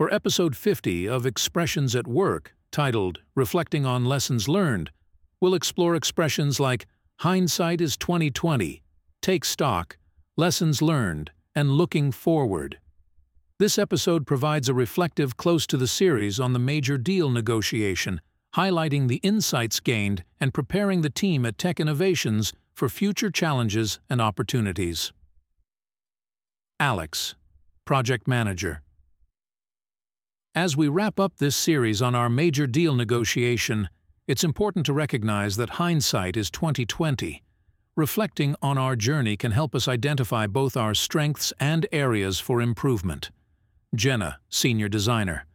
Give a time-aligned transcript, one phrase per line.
[0.00, 4.90] For episode 50 of Expressions at Work, titled Reflecting on Lessons Learned,
[5.42, 6.86] we'll explore expressions like
[7.18, 8.80] hindsight is 2020,
[9.20, 9.98] take stock,
[10.38, 12.78] lessons learned, and looking forward.
[13.58, 18.22] This episode provides a reflective close to the series on the major deal negotiation,
[18.54, 24.22] highlighting the insights gained and preparing the team at Tech Innovations for future challenges and
[24.22, 25.12] opportunities.
[26.80, 27.34] Alex,
[27.84, 28.80] Project Manager.
[30.54, 33.88] As we wrap up this series on our major deal negotiation,
[34.26, 37.44] it's important to recognize that hindsight is 2020.
[37.96, 43.30] Reflecting on our journey can help us identify both our strengths and areas for improvement.
[43.94, 45.46] Jenna, Senior Designer.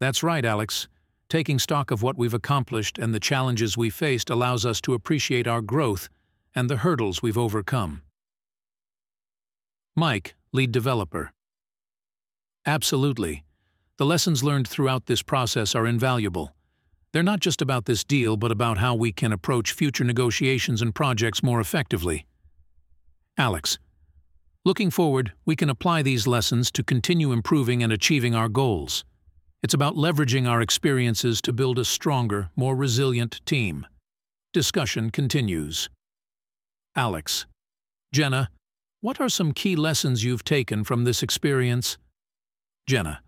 [0.00, 0.88] That's right, Alex.
[1.28, 5.46] Taking stock of what we've accomplished and the challenges we faced allows us to appreciate
[5.46, 6.08] our growth
[6.56, 8.02] and the hurdles we've overcome.
[9.94, 11.30] Mike, Lead Developer.
[12.66, 13.44] Absolutely.
[13.98, 16.54] The lessons learned throughout this process are invaluable.
[17.12, 20.94] They're not just about this deal, but about how we can approach future negotiations and
[20.94, 22.26] projects more effectively.
[23.36, 23.78] Alex.
[24.64, 29.04] Looking forward, we can apply these lessons to continue improving and achieving our goals.
[29.62, 33.86] It's about leveraging our experiences to build a stronger, more resilient team.
[34.52, 35.88] Discussion continues.
[36.96, 37.46] Alex.
[38.12, 38.50] Jenna,
[39.00, 41.98] what are some key lessons you've taken from this experience?
[42.86, 43.22] Jenna.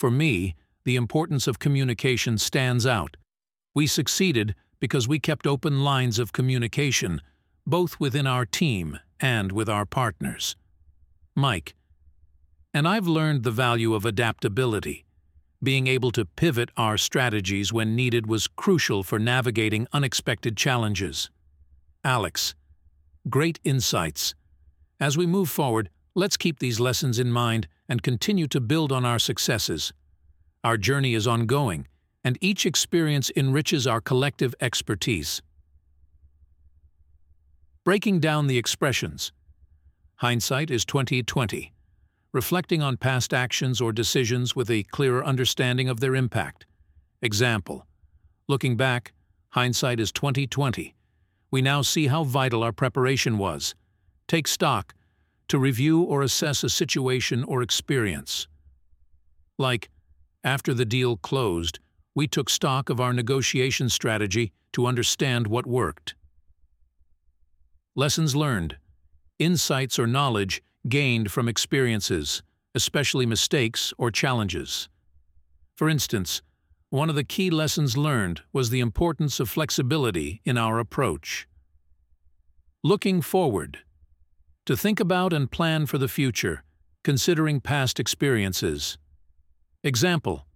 [0.00, 3.18] For me, the importance of communication stands out.
[3.74, 7.20] We succeeded because we kept open lines of communication,
[7.66, 10.56] both within our team and with our partners.
[11.36, 11.74] Mike.
[12.72, 15.04] And I've learned the value of adaptability.
[15.62, 21.28] Being able to pivot our strategies when needed was crucial for navigating unexpected challenges.
[22.02, 22.54] Alex.
[23.28, 24.34] Great insights.
[24.98, 29.04] As we move forward, let's keep these lessons in mind and continue to build on
[29.04, 29.92] our successes.
[30.64, 31.86] Our journey is ongoing,
[32.22, 35.40] and each experience enriches our collective expertise.
[37.84, 39.32] Breaking down the expressions.
[40.16, 41.72] Hindsight is 2020.
[42.32, 46.66] Reflecting on past actions or decisions with a clearer understanding of their impact.
[47.22, 47.86] Example.
[48.48, 49.12] Looking back,
[49.50, 50.94] hindsight is 2020.
[51.50, 53.74] We now see how vital our preparation was.
[54.28, 54.94] Take stock,
[55.50, 58.46] to review or assess a situation or experience.
[59.58, 59.90] Like,
[60.44, 61.80] after the deal closed,
[62.14, 66.14] we took stock of our negotiation strategy to understand what worked.
[67.96, 68.76] Lessons learned.
[69.40, 72.42] Insights or knowledge gained from experiences,
[72.76, 74.88] especially mistakes or challenges.
[75.74, 76.42] For instance,
[76.90, 81.48] one of the key lessons learned was the importance of flexibility in our approach.
[82.84, 83.80] Looking forward.
[84.70, 86.62] To think about and plan for the future,
[87.02, 88.98] considering past experiences.
[89.82, 90.46] Example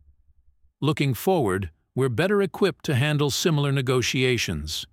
[0.80, 4.86] Looking forward, we're better equipped to handle similar negotiations.